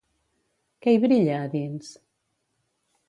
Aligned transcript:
Què 0.85 0.95
hi 0.95 0.97
brilla, 1.05 1.37
a 1.41 1.51
dins? 1.53 1.93